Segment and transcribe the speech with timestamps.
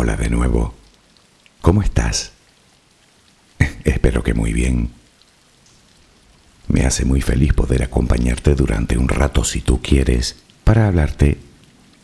[0.00, 0.74] Hola de nuevo.
[1.60, 2.30] ¿Cómo estás?
[3.84, 4.90] Espero que muy bien.
[6.68, 11.38] Me hace muy feliz poder acompañarte durante un rato si tú quieres para hablarte,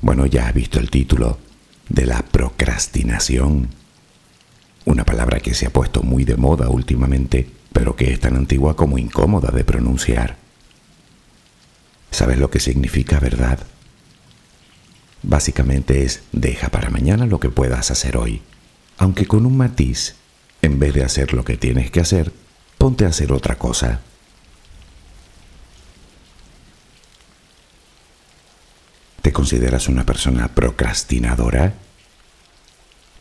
[0.01, 1.39] bueno, ya has visto el título,
[1.89, 3.69] de la procrastinación.
[4.87, 8.75] Una palabra que se ha puesto muy de moda últimamente, pero que es tan antigua
[8.75, 10.37] como incómoda de pronunciar.
[12.11, 13.61] ¿Sabes lo que significa, verdad?
[15.27, 18.43] Básicamente es deja para mañana lo que puedas hacer hoy,
[18.99, 20.17] aunque con un matiz,
[20.61, 22.31] en vez de hacer lo que tienes que hacer,
[22.77, 24.03] ponte a hacer otra cosa.
[29.23, 31.73] ¿Te consideras una persona procrastinadora?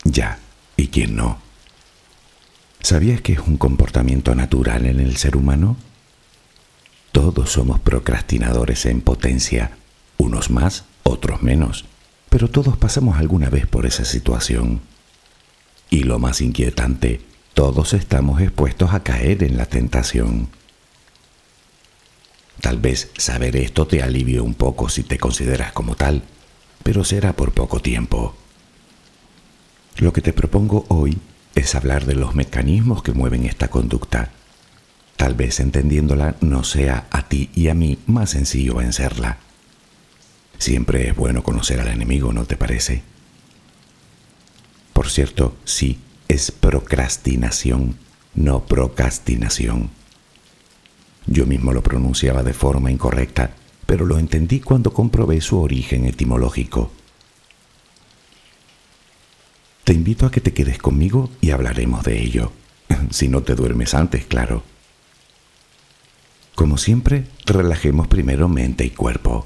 [0.04, 0.40] Ya,
[0.76, 1.40] ¿y quién no?
[2.82, 5.78] ¿Sabías que es un comportamiento natural en el ser humano?
[7.14, 9.78] Todos somos procrastinadores en potencia,
[10.18, 11.86] unos más, otros menos,
[12.34, 14.82] pero todos pasamos alguna vez por esa situación.
[15.92, 17.22] Y lo más inquietante,
[17.54, 20.50] todos estamos expuestos a caer en la tentación.
[22.60, 26.24] Tal vez saber esto te alivie un poco si te consideras como tal,
[26.82, 28.34] pero será por poco tiempo.
[29.98, 31.20] Lo que te propongo hoy
[31.54, 34.32] es hablar de los mecanismos que mueven esta conducta.
[35.18, 39.38] Tal vez entendiéndola no sea a ti y a mí más sencillo vencerla.
[40.64, 43.04] Siempre es bueno conocer al enemigo, ¿no te parece?
[44.94, 47.98] Por cierto, sí, es procrastinación,
[48.34, 49.90] no procrastinación.
[51.28, 53.52] Yo mismo lo pronunciaba de forma incorrecta,
[53.86, 56.94] pero lo entendí cuando comprobé su origen etimológico.
[59.84, 62.54] Te invito a que te quedes conmigo y hablaremos de ello,
[63.10, 64.64] si no te duermes antes, claro.
[66.56, 69.46] Como siempre, relajemos primero mente y cuerpo.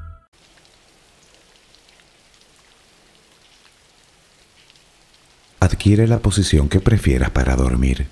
[5.61, 8.07] Adquiere la posición que prefieras para dormir.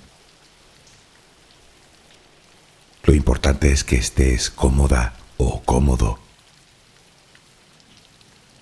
[3.02, 6.20] Lo importante es que estés cómoda o cómodo.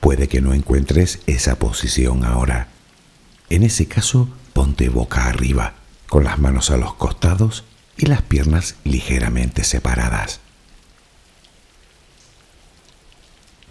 [0.00, 2.68] Puede que no encuentres esa posición ahora.
[3.50, 5.74] En ese caso, ponte boca arriba,
[6.08, 7.64] con las manos a los costados
[7.98, 10.40] y las piernas ligeramente separadas.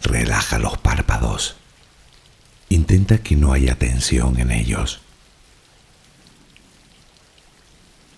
[0.03, 1.55] Relaja los párpados.
[2.69, 5.01] Intenta que no haya tensión en ellos.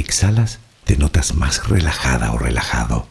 [0.00, 3.06] exhalas te notas más relajada o relajado.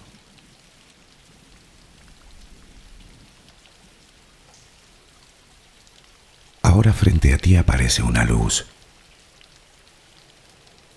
[6.62, 8.66] Ahora frente a ti aparece una luz.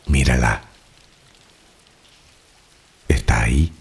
[0.06, 0.62] Mírala.
[3.08, 3.72] Está ahí.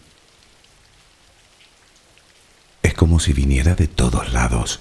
[2.84, 4.80] Es como si viniera de todos lados.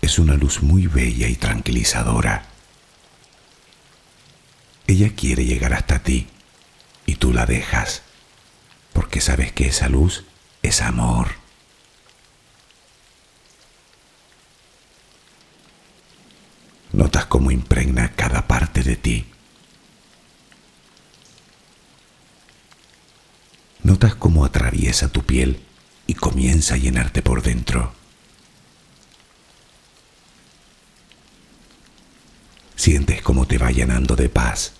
[0.00, 2.44] Es una luz muy bella y tranquilizadora.
[4.90, 6.26] Ella quiere llegar hasta ti
[7.06, 8.02] y tú la dejas,
[8.92, 10.24] porque sabes que esa luz
[10.62, 11.28] es amor.
[16.90, 19.26] Notas cómo impregna cada parte de ti.
[23.84, 25.62] Notas cómo atraviesa tu piel
[26.08, 27.94] y comienza a llenarte por dentro.
[32.74, 34.79] Sientes cómo te va llenando de paz,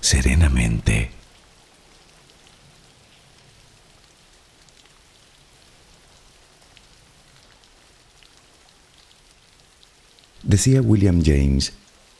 [0.00, 1.10] serenamente.
[10.42, 11.72] Decía William James,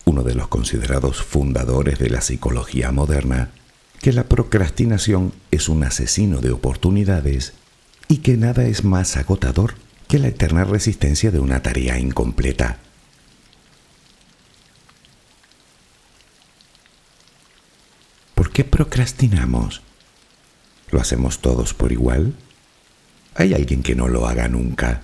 [0.04, 3.50] uno de los considerados fundadores de la psicología moderna,
[4.00, 7.52] que la procrastinación es un asesino de oportunidades
[8.08, 9.74] y que nada es más agotador
[10.08, 12.78] que la eterna resistencia de una tarea incompleta.
[18.56, 19.82] Qué procrastinamos?
[20.90, 22.32] ¿Lo hacemos todos por igual?
[23.34, 25.02] ¿Hay alguien que no lo haga nunca?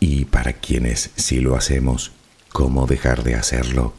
[0.00, 2.10] Y para quienes sí lo hacemos,
[2.48, 3.94] ¿cómo dejar de hacerlo?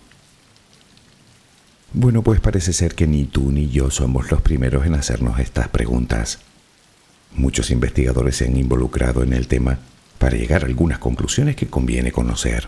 [1.93, 5.69] Bueno, pues parece ser que ni tú ni yo somos los primeros en hacernos estas
[5.69, 6.39] preguntas.
[7.35, 9.79] Muchos investigadores se han involucrado en el tema
[10.19, 12.67] para llegar a algunas conclusiones que conviene conocer.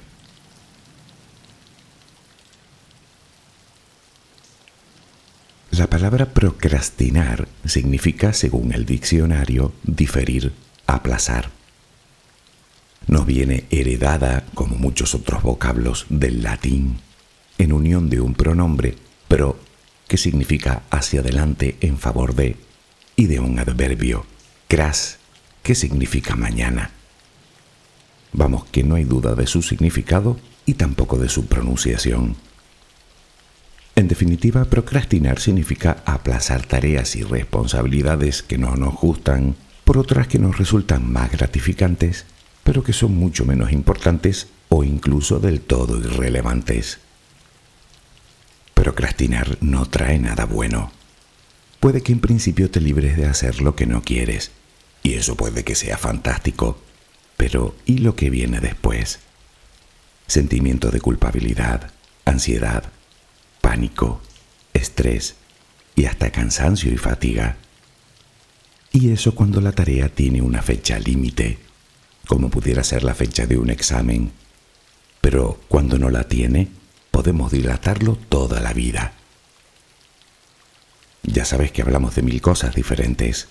[5.77, 10.53] La palabra procrastinar significa, según el diccionario, diferir,
[10.87, 11.51] aplazar
[13.07, 16.97] nos viene heredada, como muchos otros vocablos, del latín,
[17.57, 18.95] en unión de un pronombre
[19.27, 19.57] pro,
[20.07, 22.57] que significa hacia adelante en favor de,
[23.15, 24.25] y de un adverbio,
[24.67, 25.19] cras,
[25.63, 26.91] que significa mañana.
[28.33, 32.35] Vamos, que no hay duda de su significado y tampoco de su pronunciación.
[33.97, 40.39] En definitiva, procrastinar significa aplazar tareas y responsabilidades que no nos gustan por otras que
[40.39, 42.25] nos resultan más gratificantes
[42.67, 46.99] pero que son mucho menos importantes o incluso del todo irrelevantes.
[48.73, 50.91] Procrastinar no trae nada bueno.
[51.79, 54.51] Puede que en principio te libres de hacer lo que no quieres,
[55.01, 56.77] y eso puede que sea fantástico,
[57.37, 59.19] pero ¿y lo que viene después?
[60.27, 61.91] Sentimiento de culpabilidad,
[62.25, 62.91] ansiedad,
[63.67, 64.21] pánico,
[64.73, 65.35] estrés
[65.93, 67.57] y hasta cansancio y fatiga.
[68.93, 71.59] Y eso cuando la tarea tiene una fecha límite
[72.29, 74.31] como pudiera ser la fecha de un examen,
[75.19, 76.69] pero cuando no la tiene,
[77.11, 79.11] podemos dilatarlo toda la vida.
[81.23, 83.49] Ya sabes que hablamos de mil cosas diferentes,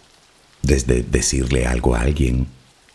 [0.63, 2.47] desde decirle algo a alguien,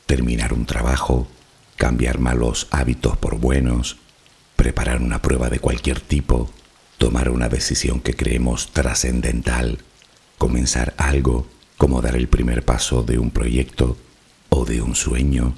[0.07, 1.27] terminar un trabajo,
[1.75, 3.97] cambiar malos hábitos por buenos,
[4.55, 6.49] preparar una prueba de cualquier tipo,
[7.01, 9.79] tomar una decisión que creemos trascendental,
[10.37, 13.97] comenzar algo, como dar el primer paso de un proyecto
[14.49, 15.55] o de un sueño.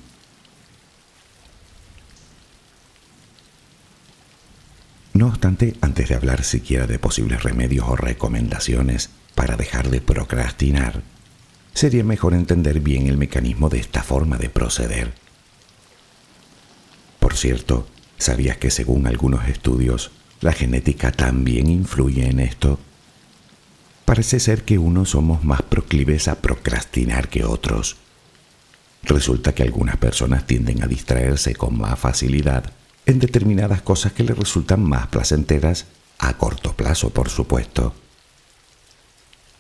[5.11, 11.01] No obstante, antes de hablar siquiera de posibles remedios o recomendaciones para dejar de procrastinar,
[11.73, 15.13] sería mejor entender bien el mecanismo de esta forma de proceder.
[17.19, 17.85] Por cierto,
[18.17, 20.11] ¿sabías que según algunos estudios,
[20.43, 22.77] la genética también influye en esto?
[24.03, 27.95] Parece ser que unos somos más proclives a procrastinar que otros.
[29.03, 32.73] Resulta que algunas personas tienden a distraerse con más facilidad
[33.05, 35.85] en determinadas cosas que les resultan más placenteras
[36.19, 37.95] a corto plazo, por supuesto.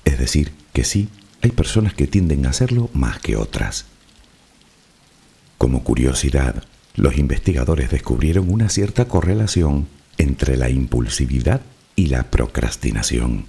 [0.03, 1.07] Es decir, que sí,
[1.41, 3.85] hay personas que tienden a hacerlo más que otras.
[5.57, 11.61] Como curiosidad, los investigadores descubrieron una cierta correlación entre la impulsividad
[11.95, 13.45] y la procrastinación.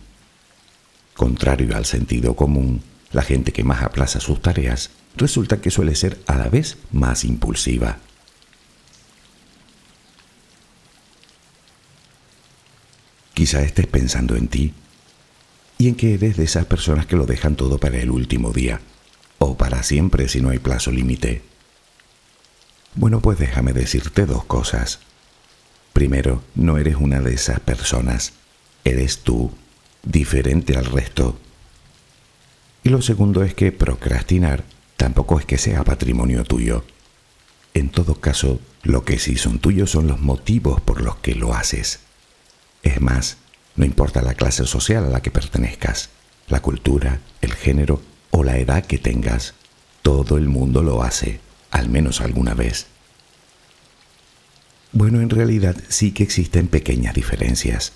[1.15, 6.21] Contrario al sentido común, la gente que más aplaza sus tareas resulta que suele ser
[6.27, 7.99] a la vez más impulsiva.
[13.33, 14.75] Quizá estés pensando en ti
[15.79, 18.81] y en que eres de esas personas que lo dejan todo para el último día
[19.39, 21.43] o para siempre si no hay plazo límite.
[22.95, 25.01] Bueno, pues déjame decirte dos cosas.
[25.95, 28.33] Primero, no eres una de esas personas,
[28.85, 29.53] eres tú,
[30.03, 31.39] diferente al resto.
[32.83, 34.65] Y lo segundo es que procrastinar
[34.97, 36.85] tampoco es que sea patrimonio tuyo.
[37.75, 41.55] En todo caso, lo que sí son tuyos son los motivos por los que lo
[41.55, 42.01] haces.
[42.83, 43.37] Es más,
[43.77, 46.11] no importa la clase social a la que pertenezcas,
[46.49, 49.55] la cultura, el género o la edad que tengas,
[50.03, 51.39] todo el mundo lo hace,
[51.71, 52.89] al menos alguna vez.
[54.97, 57.95] Bueno, en realidad sí que existen pequeñas diferencias.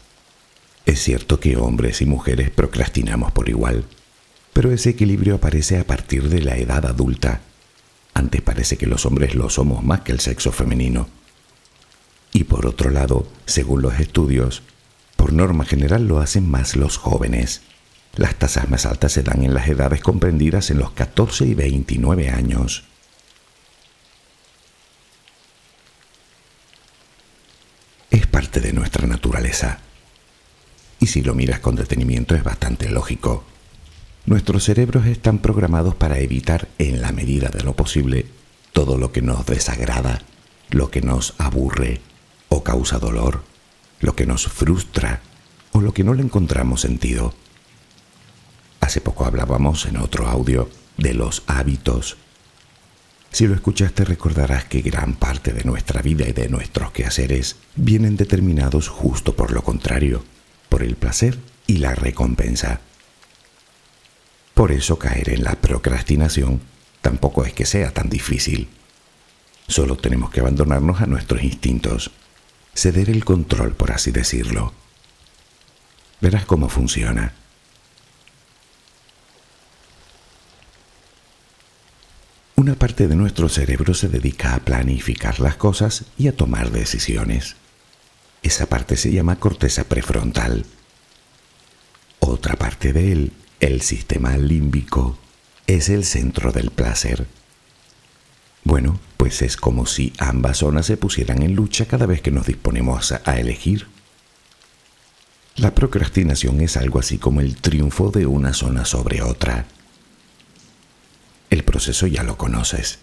[0.85, 3.85] Es cierto que hombres y mujeres procrastinamos por igual,
[4.53, 7.41] pero ese equilibrio aparece a partir de la edad adulta.
[8.15, 11.09] Antes parece que los hombres lo somos más que el sexo femenino.
[12.33, 14.65] Y por otro lado, según los estudios,
[15.15, 17.63] por norma general lo hacen más los jóvenes.
[18.17, 22.31] Las tasas más altas se dan en las edades comprendidas en los 14 y 29
[22.31, 22.88] años.
[28.11, 29.79] Es parte de nuestra naturaleza.
[31.01, 33.45] Y si lo miras con detenimiento es bastante lógico.
[34.27, 38.27] Nuestros cerebros están programados para evitar, en la medida de lo posible,
[38.73, 40.23] todo lo que nos desagrada,
[40.71, 42.01] lo que nos aburre
[42.49, 43.43] o causa dolor
[44.01, 45.21] lo que nos frustra
[45.73, 47.35] o lo que no le encontramos sentido.
[48.81, 52.17] Hace poco hablábamos en otro audio de los hábitos.
[53.31, 58.17] Si lo escuchaste recordarás que gran parte de nuestra vida y de nuestros quehaceres vienen
[58.17, 60.25] determinados justo por lo contrario,
[60.69, 62.81] por el placer y la recompensa.
[64.55, 66.61] Por eso caer en la procrastinación
[67.01, 68.69] tampoco es que sea tan difícil.
[69.69, 72.11] Solo tenemos que abandonarnos a nuestros instintos
[72.75, 74.73] ceder el control, por así decirlo.
[76.21, 77.35] Verás cómo funciona.
[82.69, 87.57] Una parte de nuestro cerebro se dedica a planificar las cosas y a tomar decisiones.
[88.43, 90.67] Esa parte se llama corteza prefrontal.
[92.19, 95.17] Otra parte de él, el sistema límbico,
[95.67, 97.27] es el centro del placer.
[98.65, 102.47] Bueno, pues es como si ambas zonas se pusieran en lucha cada vez que nos
[102.49, 103.87] disponemos a, elegir.
[105.57, 109.65] La procrastinación es algo así como el triunfo de una zona sobre otra.
[111.51, 112.99] El proceso ya lo conoces.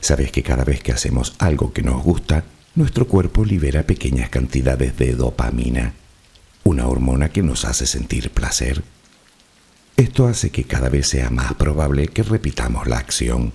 [0.00, 4.96] Sabes que cada vez que hacemos algo que nos gusta, nuestro cuerpo libera pequeñas cantidades
[4.96, 5.94] de dopamina,
[6.64, 8.82] una hormona que nos hace sentir placer.
[9.96, 13.52] Esto hace que cada vez sea más probable que repitamos la acción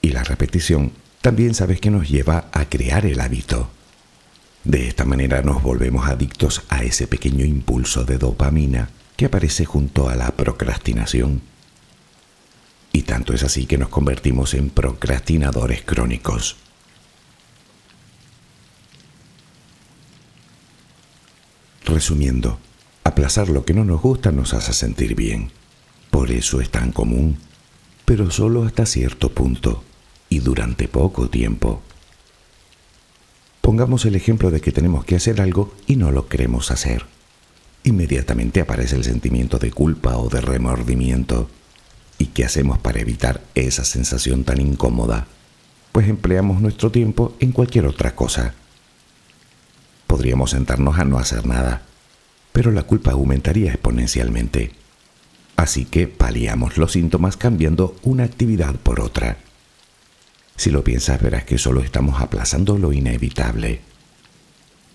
[0.00, 3.68] y la repetición también sabes que nos lleva a crear el hábito.
[4.64, 10.08] De esta manera nos volvemos adictos a ese pequeño impulso de dopamina que aparece junto
[10.08, 11.42] a la procrastinación.
[12.96, 16.56] Y tanto es así que nos convertimos en procrastinadores crónicos.
[21.84, 22.58] Resumiendo,
[23.04, 25.50] aplazar lo que no nos gusta nos hace sentir bien.
[26.10, 27.36] Por eso es tan común,
[28.06, 29.84] pero solo hasta cierto punto
[30.30, 31.82] y durante poco tiempo.
[33.60, 37.04] Pongamos el ejemplo de que tenemos que hacer algo y no lo queremos hacer.
[37.84, 41.50] Inmediatamente aparece el sentimiento de culpa o de remordimiento.
[42.18, 45.26] ¿Y qué hacemos para evitar esa sensación tan incómoda?
[45.92, 48.54] Pues empleamos nuestro tiempo en cualquier otra cosa.
[50.06, 51.82] Podríamos sentarnos a no hacer nada,
[52.52, 54.72] pero la culpa aumentaría exponencialmente.
[55.56, 59.38] Así que paliamos los síntomas cambiando una actividad por otra.
[60.56, 63.80] Si lo piensas verás que solo estamos aplazando lo inevitable.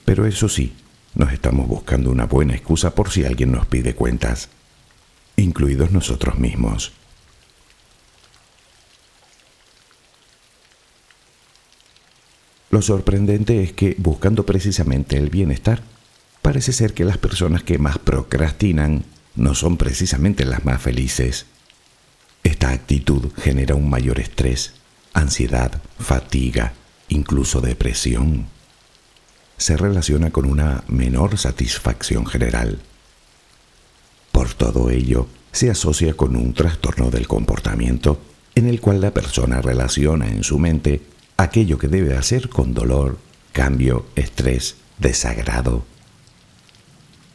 [0.05, 0.73] Pero eso sí,
[1.13, 4.49] nos estamos buscando una buena excusa por si alguien nos pide cuentas,
[5.35, 6.93] incluidos nosotros mismos.
[12.71, 15.83] Lo sorprendente es que, buscando precisamente el bienestar,
[16.41, 19.03] parece ser que las personas que más procrastinan
[19.35, 21.45] no son precisamente las más felices.
[22.43, 24.73] Esta actitud genera un mayor estrés,
[25.13, 26.73] ansiedad, fatiga,
[27.09, 28.47] incluso depresión.
[29.57, 32.79] Se relaciona con una menor satisfacción general.
[34.31, 38.21] Por todo ello, se asocia con un trastorno del comportamiento
[38.55, 41.01] en el cual la persona relaciona en su mente
[41.43, 43.17] aquello que debe hacer con dolor,
[43.51, 45.85] cambio, estrés, desagrado.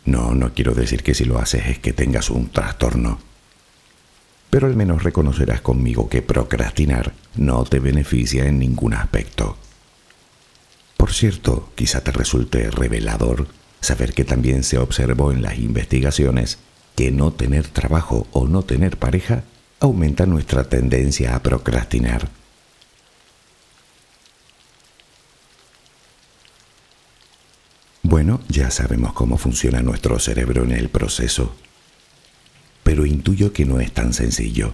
[0.04, 3.18] No, no quiero decir que si lo haces es que tengas un trastorno
[4.56, 9.56] pero al menos reconocerás conmigo que procrastinar no te beneficia en ningún aspecto.
[10.96, 13.48] Por cierto, quizá te resulte revelador
[13.82, 16.58] saber que también se observó en las investigaciones
[16.94, 19.44] que no tener trabajo o no tener pareja
[19.78, 22.30] aumenta nuestra tendencia a procrastinar.
[28.08, 31.54] Bueno, ya sabemos cómo funciona nuestro cerebro en el proceso
[32.86, 34.72] pero intuyo que no es tan sencillo.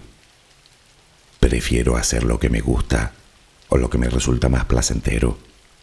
[1.41, 3.15] Prefiero hacer lo que me gusta,
[3.71, 5.39] o lo que me resulta más placentero,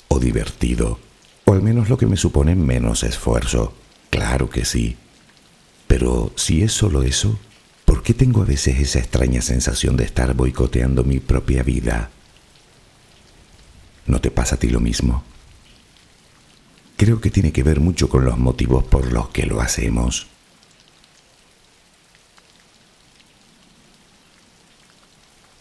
[0.10, 1.00] o divertido,
[1.46, 3.74] o al menos lo que me supone menos esfuerzo.
[4.12, 4.96] Claro que sí.
[5.88, 7.40] Pero si es solo eso,
[7.84, 12.12] ¿por qué tengo a veces esa extraña sensación de estar boicoteando mi propia vida?
[14.06, 15.24] ¿No te pasa a ti lo mismo?
[17.00, 20.28] Creo que tiene que ver mucho con los motivos por los que lo hacemos.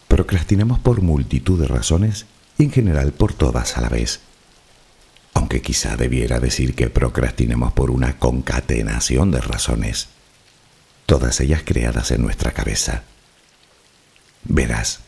[0.09, 2.27] procrastinamos por multitud de razones
[2.59, 4.19] y en general por todas a la vez.
[5.33, 10.09] Aunque quizá debiera decir que procrastinamos por una concatenación de razones,
[11.07, 13.05] todas ellas creadas en nuestra cabeza.
[14.43, 15.01] Verás,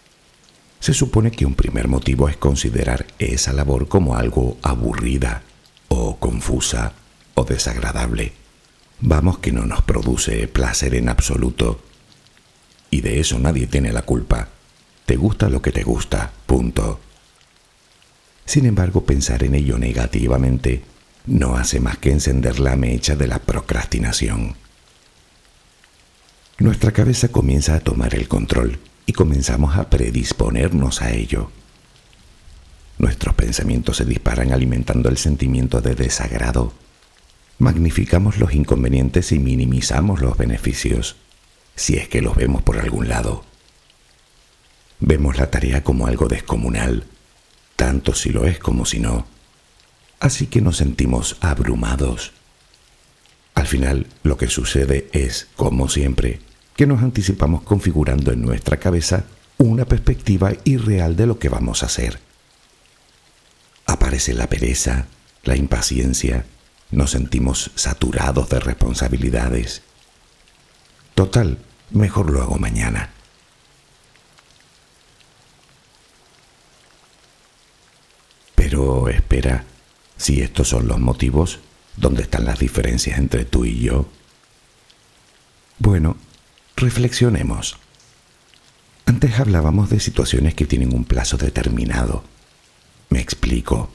[0.78, 5.42] se supone que un primer motivo es considerar esa labor como algo aburrida
[5.90, 6.92] o confusa
[7.34, 8.32] o desagradable.
[9.00, 11.80] Vamos que no nos produce placer en absoluto.
[12.90, 14.48] Y de eso nadie tiene la culpa.
[15.06, 17.00] Te gusta lo que te gusta, punto.
[18.46, 20.82] Sin embargo, pensar en ello negativamente
[21.26, 24.56] no hace más que encender la mecha de la procrastinación.
[26.58, 31.50] Nuestra cabeza comienza a tomar el control y comenzamos a predisponernos a ello.
[33.00, 36.74] Nuestros pensamientos se disparan alimentando el sentimiento de desagrado.
[37.58, 41.16] Magnificamos los inconvenientes y minimizamos los beneficios,
[41.74, 43.42] si es que los vemos por algún lado.
[44.98, 47.04] Vemos la tarea como algo descomunal,
[47.74, 49.26] tanto si lo es como si no.
[50.18, 52.32] Así que nos sentimos abrumados.
[53.54, 56.40] Al final, lo que sucede es, como siempre,
[56.76, 59.24] que nos anticipamos configurando en nuestra cabeza
[59.56, 62.28] una perspectiva irreal de lo que vamos a hacer.
[63.90, 65.06] Aparece la pereza,
[65.42, 66.46] la impaciencia,
[66.92, 69.82] nos sentimos saturados de responsabilidades.
[71.16, 71.58] Total,
[71.90, 73.10] mejor lo hago mañana.
[78.54, 79.64] Pero espera,
[80.16, 81.58] si estos son los motivos,
[81.96, 84.06] ¿dónde están las diferencias entre tú y yo?
[85.80, 86.16] Bueno,
[86.76, 87.76] reflexionemos.
[89.04, 92.22] Antes hablábamos de situaciones que tienen un plazo determinado.
[93.10, 93.90] Me explico.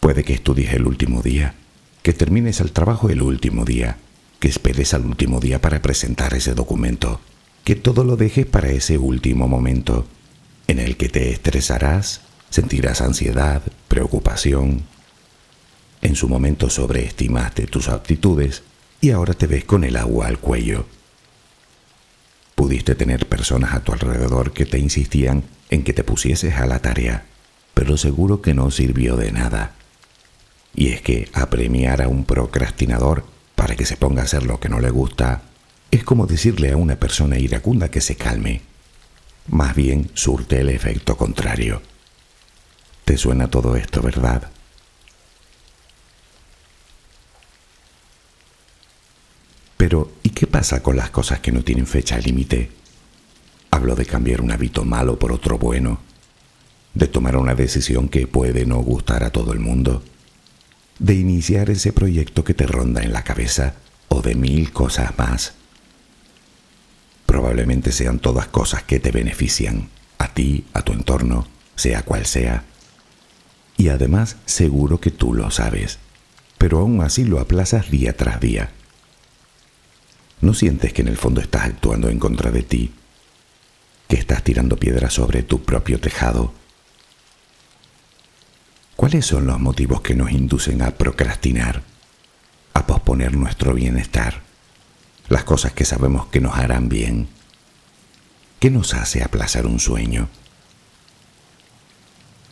[0.00, 1.54] Puede que estudies el último día,
[2.02, 3.96] que termines el trabajo el último día,
[4.38, 7.20] que esperes al último día para presentar ese documento,
[7.64, 10.06] que todo lo dejes para ese último momento,
[10.66, 14.82] en el que te estresarás, Sentirás ansiedad, preocupación.
[16.02, 18.64] En su momento sobreestimaste tus aptitudes
[19.00, 20.84] y ahora te ves con el agua al cuello.
[22.56, 26.80] Pudiste tener personas a tu alrededor que te insistían en que te pusieses a la
[26.80, 27.24] tarea,
[27.74, 29.72] pero seguro que no sirvió de nada.
[30.74, 34.68] Y es que apremiar a un procrastinador para que se ponga a hacer lo que
[34.68, 35.42] no le gusta
[35.90, 38.62] es como decirle a una persona iracunda que se calme.
[39.48, 41.82] Más bien surte el efecto contrario.
[43.04, 44.50] Te suena todo esto, ¿verdad?
[49.76, 52.70] Pero, ¿y qué pasa con las cosas que no tienen fecha límite?
[53.70, 56.00] Hablo de cambiar un hábito malo por otro bueno,
[56.94, 60.02] de tomar una decisión que puede no gustar a todo el mundo,
[60.98, 63.74] de iniciar ese proyecto que te ronda en la cabeza
[64.08, 65.54] o de mil cosas más.
[67.26, 72.64] probablemente sean todas cosas que te benefician, a ti, a tu entorno, sea cual sea.
[73.76, 76.00] Y además seguro que tú lo sabes,
[76.58, 78.70] pero aún así lo aplazas día tras día.
[80.40, 82.92] ¿No sientes que en el fondo estás actuando en contra de ti?
[84.08, 86.52] ¿Que estás tirando piedras sobre tu propio tejado?
[89.00, 91.82] ¿Cuáles son los motivos que nos inducen a procrastinar,
[92.74, 94.42] a posponer nuestro bienestar,
[95.30, 97.26] las cosas que sabemos que nos harán bien?
[98.58, 100.28] ¿Qué nos hace aplazar un sueño?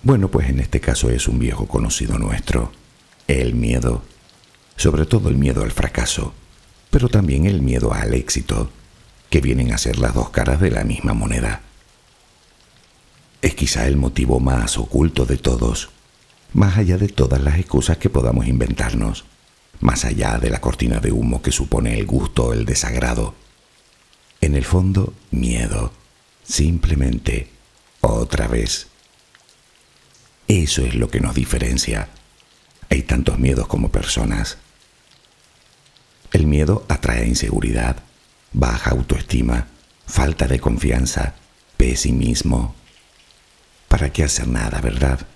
[0.02, 2.72] Bueno, pues en este caso es un viejo conocido nuestro,
[3.26, 4.02] el miedo,
[4.74, 6.32] sobre todo el miedo al fracaso,
[6.88, 8.70] pero también el miedo al éxito,
[9.28, 11.60] que vienen a ser las dos caras de la misma moneda.
[13.42, 15.90] Es quizá el motivo más oculto de todos,
[16.52, 19.24] más allá de todas las excusas que podamos inventarnos,
[19.80, 23.34] más allá de la cortina de humo que supone el gusto o el desagrado.
[24.40, 25.92] En el fondo, miedo,
[26.42, 27.50] simplemente,
[28.00, 28.88] otra vez.
[30.46, 32.08] Eso es lo que nos diferencia.
[32.88, 34.58] Hay tantos miedos como personas.
[36.32, 37.96] El miedo atrae inseguridad,
[38.52, 39.66] baja autoestima,
[40.06, 41.34] falta de confianza,
[41.76, 42.74] pesimismo.
[43.88, 45.26] ¿Para qué hacer nada, verdad?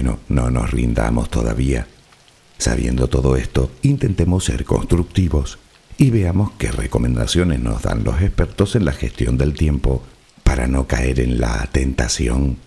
[0.00, 1.88] Bueno, no nos rindamos todavía.
[2.56, 5.58] Sabiendo todo esto, intentemos ser constructivos
[5.96, 10.04] y veamos qué recomendaciones nos dan los expertos en la gestión del tiempo
[10.44, 12.58] para no caer en la tentación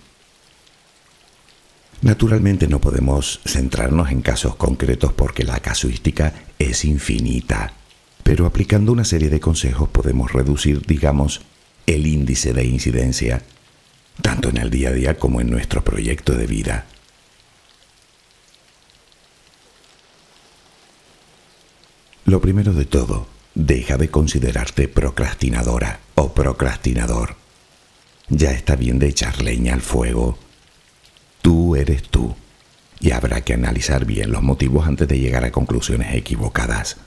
[2.02, 7.72] Naturalmente no podemos centrarnos en casos concretos porque la casuística es infinita,
[8.24, 11.39] pero aplicando una serie de consejos podemos reducir, digamos,
[11.86, 13.41] el índice de incidencia,
[14.22, 16.88] tanto en el día a día como en nuestro proyecto de vida.
[22.25, 27.36] Lo primero de todo, deja de considerarte procrastinadora o procrastinador.
[28.29, 30.38] Ya está bien de echar leña al fuego
[31.41, 32.36] Tú eres tú
[32.99, 36.97] y habrá que analizar bien los motivos antes de llegar a conclusiones equivocadas.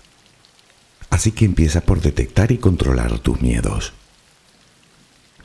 [1.10, 3.92] Así que empieza por detectar y controlar tus miedos.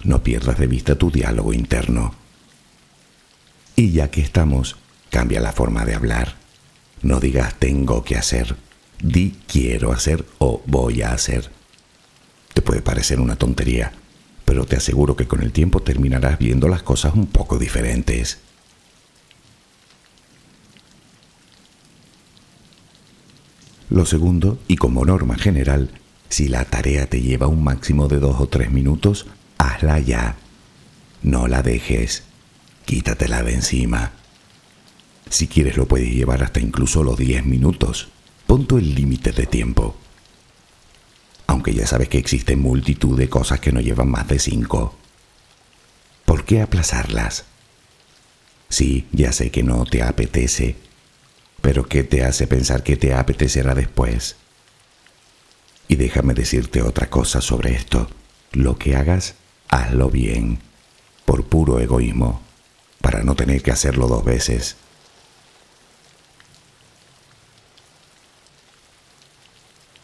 [0.04, 2.16] No pierdas de vista tu diálogo interno.
[3.76, 4.78] Y ya que estamos,
[5.12, 6.36] cambia la forma de hablar.
[7.04, 8.56] No digas tengo que hacer,
[9.02, 11.50] di quiero hacer o voy a hacer.
[12.54, 13.94] Te puede parecer una tontería,
[14.46, 18.40] pero te aseguro que con el tiempo terminarás viendo las cosas un poco diferentes.
[23.90, 25.90] Lo segundo, y como norma general,
[26.30, 29.26] si la tarea te lleva un máximo de dos o tres minutos,
[29.58, 30.36] hazla ya.
[31.24, 32.24] No la dejes.
[32.86, 34.12] Quítatela de encima.
[35.30, 38.10] Si quieres lo puedes llevar hasta incluso los diez minutos.
[38.50, 39.96] Ponto el límite de tiempo.
[41.46, 44.96] Aunque ya sabes que existen multitud de cosas que no llevan más de cinco.
[46.26, 47.46] ¿Por qué aplazarlas?
[48.68, 50.78] Sí, ya sé que no te apetece,
[51.62, 54.36] pero ¿qué te hace pensar que te apetecerá después?
[55.88, 58.10] Y déjame decirte otra cosa sobre esto.
[58.52, 59.36] Lo que hagas,
[59.68, 60.58] hazlo bien,
[61.24, 62.42] por puro egoísmo,
[63.00, 64.76] para no tener que hacerlo dos veces.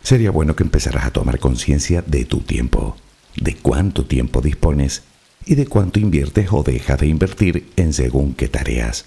[0.06, 2.96] Sería bueno que empezaras a tomar conciencia de tu tiempo,
[3.38, 5.02] de cuánto tiempo dispones
[5.48, 9.06] y de cuánto inviertes o dejas de invertir en según qué tareas.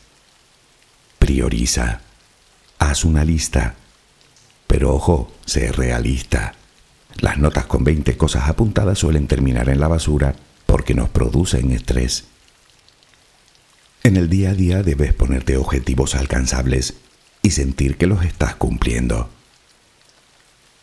[1.21, 2.01] Prioriza.
[2.81, 3.77] Haz una lista.
[4.67, 6.57] Pero ojo, sé realista.
[7.21, 10.35] Las notas con 20 cosas apuntadas suelen terminar en la basura
[10.67, 12.25] porque nos producen estrés.
[14.03, 16.95] En el día a día debes ponerte objetivos alcanzables
[17.41, 19.31] y sentir que los estás cumpliendo.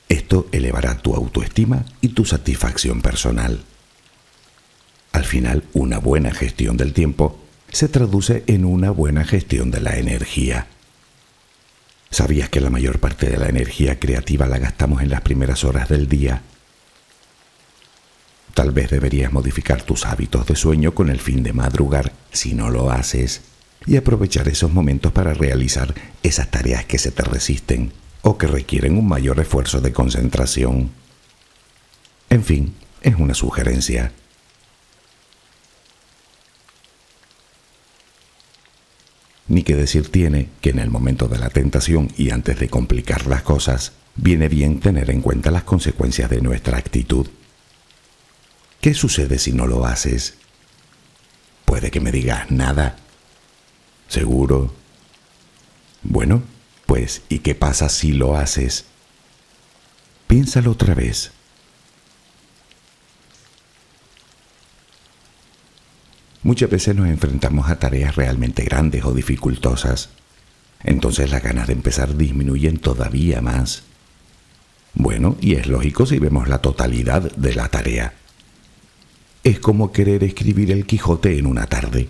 [0.07, 3.63] Esto elevará tu autoestima y tu satisfacción personal.
[5.11, 7.39] Al final, una buena gestión del tiempo
[7.71, 10.67] se traduce en una buena gestión de la energía.
[12.11, 15.89] ¿Sabías que la mayor parte de la energía creativa la gastamos en las primeras horas
[15.89, 16.43] del día?
[18.53, 22.69] Tal vez deberías modificar tus hábitos de sueño con el fin de madrugar si no
[22.69, 23.41] lo haces
[23.85, 27.91] y aprovechar esos momentos para realizar esas tareas que se te resisten
[28.27, 30.89] o que requieren un mayor esfuerzo de concentración.
[32.31, 34.11] En fin, es una sugerencia.
[39.47, 43.27] Ni que decir tiene que en el momento de la tentación y antes de complicar
[43.27, 47.27] las cosas, viene bien tener en cuenta las consecuencias de nuestra actitud.
[48.81, 50.33] ¿Qué sucede si no lo haces?
[51.63, 52.95] Puede que me digas nada.
[54.07, 54.73] ¿Seguro?
[56.01, 56.54] Bueno,
[56.85, 58.85] Pues, ¿y qué pasa si lo haces?
[60.27, 61.31] Piénsalo otra vez.
[66.43, 70.09] Muchas veces nos enfrentamos a tareas realmente grandes o dificultosas.
[70.83, 73.83] Entonces las ganas de empezar disminuyen todavía más.
[74.93, 78.13] Bueno, y es lógico si vemos la totalidad de la tarea.
[79.43, 82.09] Es como querer escribir el Quijote en una tarde.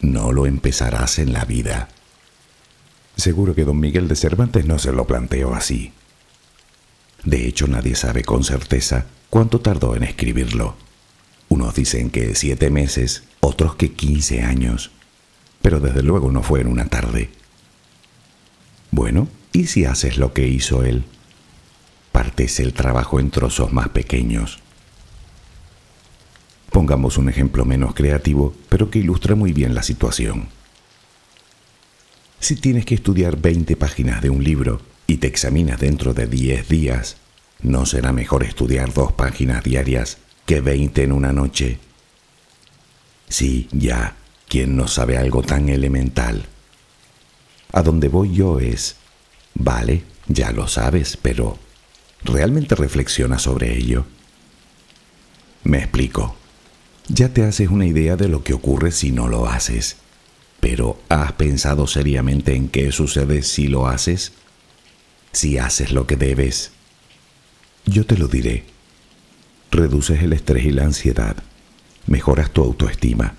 [0.00, 1.88] No lo empezarás en la vida.
[3.20, 5.92] Seguro que don Miguel de Cervantes no se lo planteó así.
[7.22, 10.74] De hecho, nadie sabe con certeza cuánto tardó en escribirlo.
[11.50, 14.90] Unos dicen que siete meses, otros que quince años,
[15.60, 17.28] pero desde luego no fue en una tarde.
[18.90, 21.04] Bueno, ¿y si haces lo que hizo él?
[22.12, 24.60] Partes el trabajo en trozos más pequeños.
[26.72, 30.48] Pongamos un ejemplo menos creativo, pero que ilustra muy bien la situación.
[32.40, 36.68] Si tienes que estudiar 20 páginas de un libro y te examinas dentro de 10
[36.68, 37.16] días,
[37.62, 40.18] ¿no será mejor estudiar dos páginas diarias
[40.50, 41.78] que veinte en una noche.
[43.28, 44.16] Sí, ya,
[44.48, 46.46] ¿quién no sabe algo tan elemental?
[47.72, 48.96] A donde voy yo es,
[49.54, 51.56] vale, ya lo sabes, pero
[52.24, 54.06] ¿realmente reflexiona sobre ello?
[55.62, 56.34] Me explico.
[57.06, 59.98] Ya te haces una idea de lo que ocurre si no lo haces,
[60.60, 64.32] pero ¿has pensado seriamente en qué sucede si lo haces?
[65.32, 66.72] Si haces lo que debes.
[67.86, 68.64] Yo te lo diré
[69.70, 71.36] reduces el estrés y la ansiedad,
[72.06, 73.34] mejoras tu autoestima,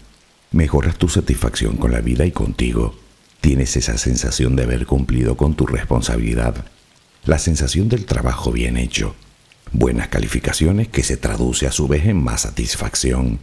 [0.51, 2.95] mejoras tu satisfacción con la vida y contigo.
[3.41, 6.65] Tienes esa sensación de haber cumplido con tu responsabilidad,
[7.25, 9.15] la sensación del trabajo bien hecho,
[9.71, 13.39] buenas calificaciones que se traduce a su vez en más satisfacción.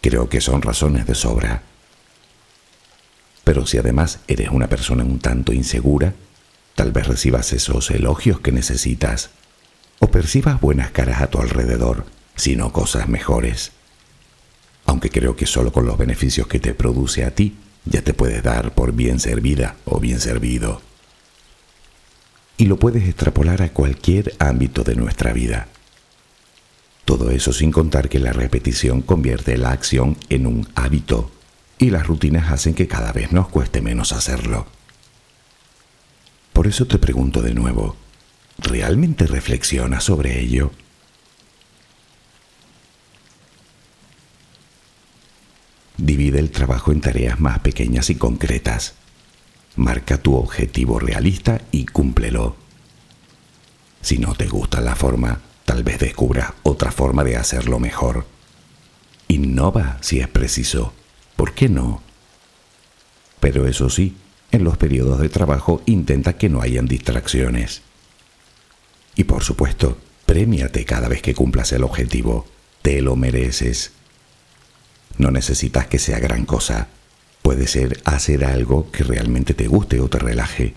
[0.00, 1.62] Creo que son razones de sobra.
[3.44, 6.14] Pero si además eres una persona un tanto insegura,
[6.74, 9.30] tal vez recibas esos elogios que necesitas
[10.00, 13.72] o percibas buenas caras a tu alrededor, sino cosas mejores.
[14.86, 18.42] Aunque creo que solo con los beneficios que te produce a ti ya te puedes
[18.42, 20.80] dar por bien servida o bien servido.
[22.56, 25.68] Y lo puedes extrapolar a cualquier ámbito de nuestra vida.
[27.04, 31.30] Todo eso sin contar que la repetición convierte la acción en un hábito
[31.78, 34.66] y las rutinas hacen que cada vez nos cueste menos hacerlo.
[36.52, 37.96] Por eso te pregunto de nuevo,
[38.58, 40.70] ¿Realmente reflexiona sobre ello?
[45.96, 48.94] Divide el trabajo en tareas más pequeñas y concretas.
[49.76, 52.56] Marca tu objetivo realista y cúmplelo.
[54.00, 58.26] Si no te gusta la forma, tal vez descubras otra forma de hacerlo mejor.
[59.28, 60.92] Innova si es preciso.
[61.44, 62.00] ¿Por qué no?
[63.38, 64.16] Pero eso sí,
[64.50, 67.82] en los periodos de trabajo intenta que no hayan distracciones.
[69.14, 72.46] Y por supuesto, premiate cada vez que cumplas el objetivo.
[72.80, 73.92] Te lo mereces.
[75.18, 76.88] No necesitas que sea gran cosa.
[77.42, 80.72] Puede ser hacer algo que realmente te guste o te relaje.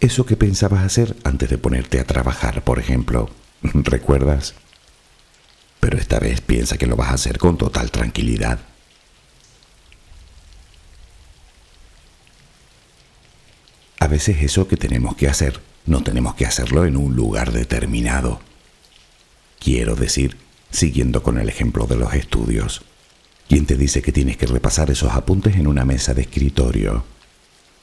[0.00, 3.28] Eso que pensabas hacer antes de ponerte a trabajar, por ejemplo.
[3.62, 4.54] ¿Recuerdas?
[5.80, 8.71] Pero esta vez piensa que lo vas a hacer con total tranquilidad.
[14.02, 18.40] A veces eso que tenemos que hacer no tenemos que hacerlo en un lugar determinado.
[19.60, 20.38] Quiero decir,
[20.72, 22.82] siguiendo con el ejemplo de los estudios,
[23.48, 27.04] ¿quién te dice que tienes que repasar esos apuntes en una mesa de escritorio?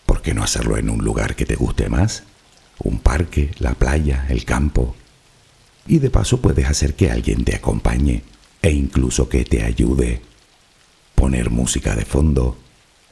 [0.06, 2.24] ¿Por qué no hacerlo en un lugar que te guste más?
[2.80, 4.98] Un parque, la playa, el campo.
[5.88, 8.24] Y de paso puedes hacer que alguien te acompañe
[8.62, 10.22] e incluso que te ayude.
[11.16, 12.58] Poner música de fondo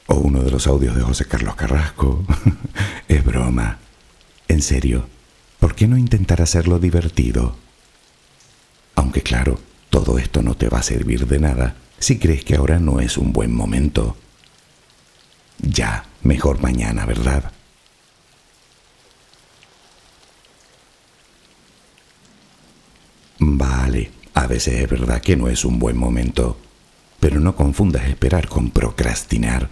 [0.08, 2.24] o uno de los audios de José Carlos Carrasco.
[3.08, 3.78] es broma.
[4.48, 5.06] En serio,
[5.60, 7.56] ¿por qué no intentar hacerlo divertido?
[8.94, 12.78] Aunque claro, todo esto no te va a servir de nada si crees que ahora
[12.78, 14.16] no es un buen momento.
[15.60, 17.52] Ya, mejor mañana, ¿verdad?
[23.40, 26.58] Vale, a veces es verdad que no es un buen momento,
[27.20, 29.68] pero no confundas esperar con procrastinar.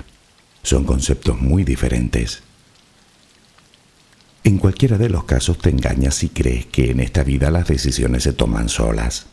[0.67, 2.43] Son conceptos muy diferentes.
[4.43, 8.25] En cualquiera de los casos te engañas si crees que en esta vida las decisiones
[8.25, 9.27] se toman solas.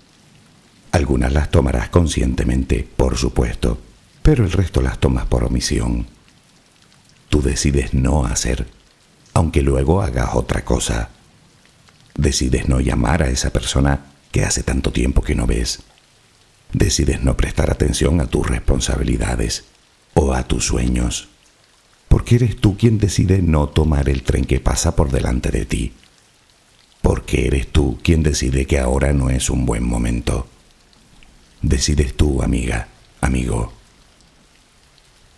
[0.92, 3.80] Algunas las tomarás conscientemente, por supuesto,
[4.22, 6.06] pero el resto las tomas por omisión.
[7.30, 8.68] Tú decides no hacer,
[9.34, 11.10] aunque luego hagas otra cosa.
[12.14, 15.80] Decides no llamar a esa persona que hace tanto tiempo que no ves.
[16.74, 19.73] Decides no prestar atención a tus responsabilidades
[20.14, 21.30] o a tus sueños
[22.08, 25.94] Porque eres tú quien decide no tomar el tren que pasa por delante de ti.
[27.02, 30.48] Porque eres tú quien decide que ahora no es un buen momento.
[31.62, 32.88] Decides tú, amiga,
[33.20, 33.74] amigo.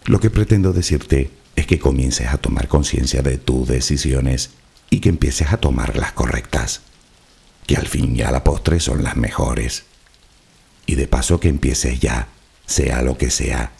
[0.05, 4.51] Lo que pretendo decirte es que comiences a tomar conciencia de tus decisiones
[4.89, 6.81] y que empieces a tomar las correctas,
[7.65, 9.85] que al fin y a la postre son las mejores.
[10.85, 12.27] Y de paso que empieces ya,
[12.65, 13.71] sea lo que sea.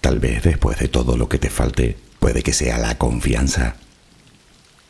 [0.00, 3.76] Tal vez después de todo lo que te falte, puede que sea la confianza.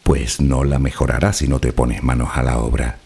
[0.02, 2.98] Pues no la mejorarás si no te pones manos a la obra.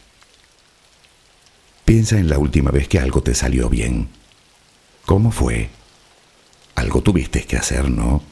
[1.85, 4.09] Piensa en la última vez que algo te salió bien.
[5.05, 5.71] ¿Cómo fue?
[6.75, 8.23] Algo tuviste que hacer, ¿no?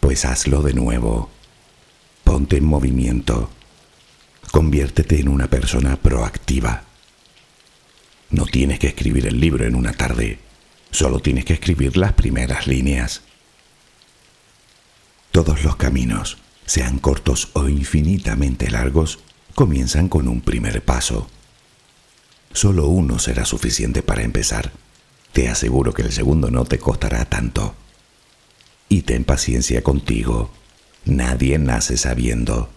[0.00, 1.30] Pues hazlo de nuevo.
[2.24, 3.50] Ponte en movimiento.
[4.50, 6.84] Conviértete en una persona proactiva.
[8.30, 10.38] No tienes que escribir el libro en una tarde,
[10.92, 13.22] solo tienes que escribir las primeras líneas.
[15.32, 19.18] Todos los caminos, sean cortos o infinitamente largos,
[19.54, 21.28] comienzan con un primer paso.
[22.52, 24.72] Solo uno será suficiente para empezar.
[25.32, 27.74] Te aseguro que el segundo no te costará tanto.
[28.88, 30.52] Y ten paciencia contigo.
[31.06, 32.68] Nadie nace sabiendo.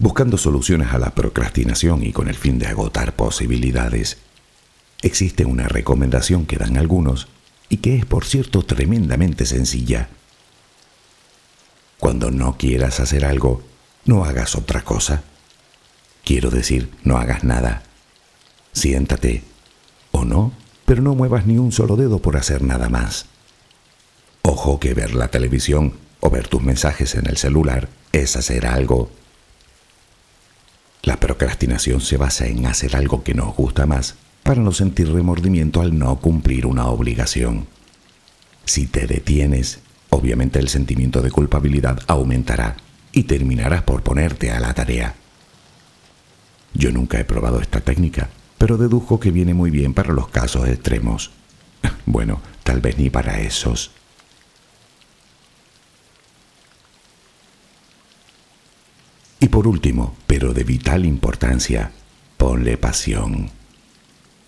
[0.00, 4.16] Buscando soluciones a la procrastinación y con el fin de agotar posibilidades,
[5.02, 7.28] existe una recomendación que dan algunos
[7.68, 10.08] y que es por cierto tremendamente sencilla.
[11.98, 13.62] Cuando no quieras hacer algo,
[14.06, 15.22] no hagas otra cosa.
[16.24, 17.82] Quiero decir, no hagas nada.
[18.72, 19.42] Siéntate,
[20.12, 20.54] o no,
[20.86, 23.26] pero no muevas ni un solo dedo por hacer nada más.
[24.40, 29.10] Ojo que ver la televisión o ver tus mensajes en el celular es hacer algo.
[31.02, 35.80] La procrastinación se basa en hacer algo que nos gusta más para no sentir remordimiento
[35.80, 37.66] al no cumplir una obligación.
[38.66, 39.80] Si te detienes,
[40.10, 42.76] obviamente el sentimiento de culpabilidad aumentará
[43.12, 45.14] y terminarás por ponerte a la tarea.
[46.74, 48.28] Yo nunca he probado esta técnica,
[48.58, 51.30] pero dedujo que viene muy bien para los casos extremos.
[52.06, 53.92] Bueno, tal vez ni para esos.
[59.40, 61.92] Y por último, pero de vital importancia,
[62.36, 63.50] ponle pasión.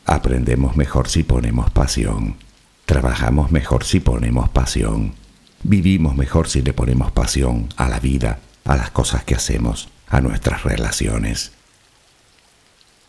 [0.05, 2.37] Aprendemos mejor si ponemos pasión.
[2.85, 5.15] Trabajamos mejor si ponemos pasión.
[5.63, 10.21] Vivimos mejor si le ponemos pasión a la vida, a las cosas que hacemos, a
[10.21, 11.53] nuestras relaciones.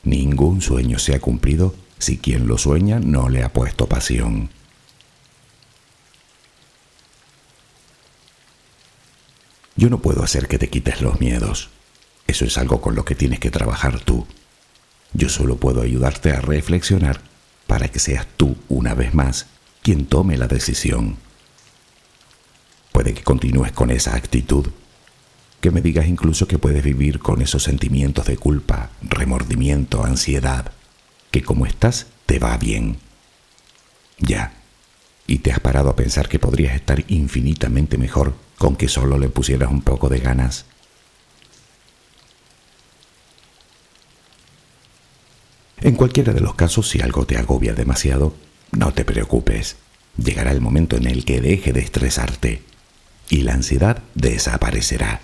[0.04, 4.50] Ningún sueño se ha cumplido si quien lo sueña no le ha puesto pasión.
[9.76, 11.70] Yo no puedo hacer que te quites los miedos.
[12.28, 14.26] Eso es algo con lo que tienes que trabajar tú.
[15.14, 17.22] Yo solo puedo ayudarte a reflexionar
[17.68, 19.48] para que seas tú, una vez más,
[19.82, 21.18] quien tome la decisión.
[22.92, 24.68] Puede que continúes con esa actitud,
[25.60, 30.72] que me digas incluso que puedes vivir con esos sentimientos de culpa, remordimiento, ansiedad,
[31.32, 32.98] que como estás te va bien.
[34.20, 34.54] Ya,
[35.26, 39.30] y te has parado a pensar que podrías estar infinitamente mejor con que solo le
[39.30, 40.66] pusieras un poco de ganas.
[45.82, 48.34] En cualquiera de los casos, si algo te agobia demasiado,
[48.72, 49.76] no te preocupes.
[50.18, 52.64] Llegará el momento en el que deje de estresarte
[53.30, 55.20] y la ansiedad desaparecerá.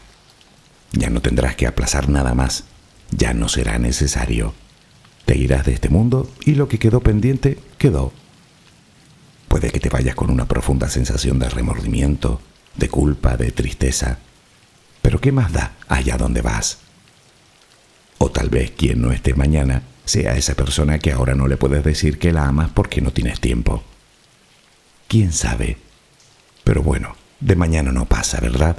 [0.92, 2.66] Ya no tendrás que aplazar nada más,
[3.12, 4.54] ya no será necesario.
[5.26, 8.12] Te irás de este mundo y lo que quedó pendiente quedó.
[9.48, 12.42] Puede que te vayas con una profunda sensación de remordimiento,
[12.76, 14.20] de culpa, de tristeza.
[15.02, 16.80] Pero ¿qué más da allá donde vas?
[18.18, 21.84] O tal vez quien no esté mañana sea esa persona que ahora no le puedes
[21.84, 23.84] decir que la amas porque no tienes tiempo.
[25.08, 25.78] ¿Quién sabe?
[26.64, 28.78] Pero bueno, de mañana no pasa, ¿verdad?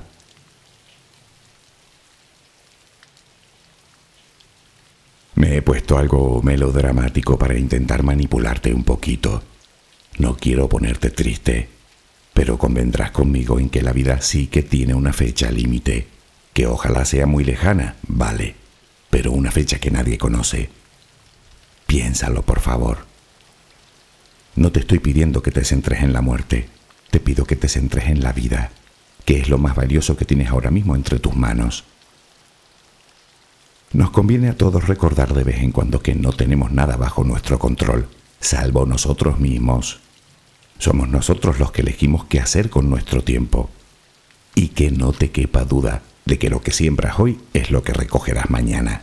[5.35, 9.43] Me he puesto algo melodramático para intentar manipularte un poquito.
[10.19, 11.69] No quiero ponerte triste,
[12.41, 16.07] pero convendrás conmigo en que la vida sí que tiene una fecha límite,
[16.55, 18.55] que ojalá sea muy lejana, vale,
[19.11, 20.71] pero una fecha que nadie conoce.
[21.87, 23.01] Piénsalo, por favor.
[24.57, 26.71] No te estoy pidiendo que te centres en la muerte,
[27.11, 28.71] te pido que te centres en la vida,
[29.27, 31.85] que es lo más valioso que tienes ahora mismo entre tus manos.
[33.93, 37.59] Nos conviene a todos recordar de vez en cuando que no tenemos nada bajo nuestro
[37.59, 38.09] control,
[38.41, 40.01] salvo nosotros mismos.
[40.81, 43.69] Somos nosotros los que elegimos qué hacer con nuestro tiempo.
[44.55, 47.93] Y que no te quepa duda de que lo que siembras hoy es lo que
[47.93, 49.03] recogerás mañana.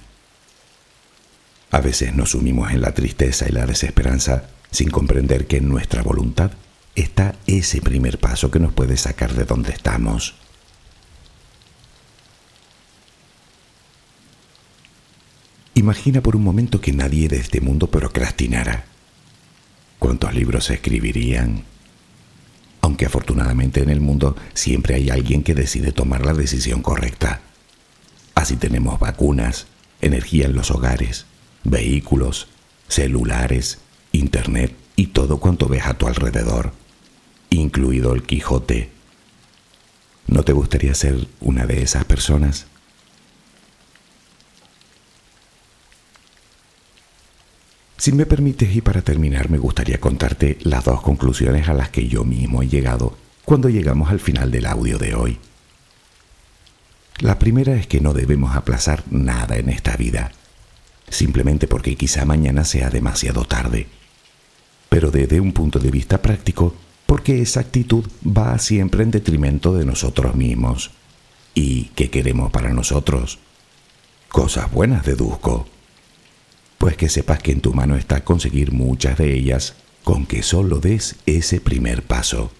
[1.69, 6.01] A veces nos sumimos en la tristeza y la desesperanza sin comprender que en nuestra
[6.01, 6.51] voluntad
[6.95, 10.33] está ese primer paso que nos puede sacar de donde estamos.
[15.75, 18.96] Imagina por un momento que nadie de este mundo procrastinara.
[19.99, 21.63] ¿Cuántos libros se escribirían?
[22.81, 27.41] Aunque afortunadamente en el mundo siempre hay alguien que decide tomar la decisión correcta.
[28.35, 29.67] Así tenemos vacunas,
[29.99, 31.25] energía en los hogares,
[31.63, 32.47] vehículos,
[32.87, 33.79] celulares,
[34.11, 36.71] internet y todo cuanto ves a tu alrededor,
[37.49, 38.91] incluido el Quijote.
[40.27, 42.67] ¿No te gustaría ser una de esas personas?
[48.07, 52.07] Si me permites y para terminar me gustaría contarte las dos conclusiones a las que
[52.07, 55.39] yo mismo he llegado cuando llegamos al final del audio de hoy.
[57.19, 60.31] La primera es que no debemos aplazar nada en esta vida,
[61.09, 63.87] simplemente porque quizá mañana sea demasiado tarde.
[64.87, 66.75] Pero desde un punto de vista práctico,
[67.07, 70.91] porque esa actitud va siempre en detrimento de nosotros mismos.
[71.53, 73.39] ¿Y qué queremos para nosotros?
[74.29, 75.67] Cosas buenas, deduzco.
[76.77, 80.79] Pues que sepas que en tu mano está conseguir muchas de ellas con que solo
[80.79, 82.51] des ese primer paso.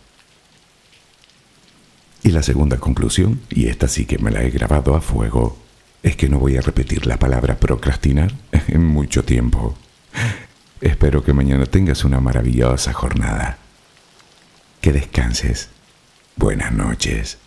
[2.23, 5.57] Y la segunda conclusión, y esta sí que me la he grabado a fuego,
[6.03, 8.33] es que no voy a repetir la palabra procrastinar
[8.67, 9.77] en mucho tiempo.
[10.81, 13.57] Espero que mañana tengas una maravillosa jornada.
[14.81, 15.69] Que descanses.
[16.35, 17.37] Buenas noches.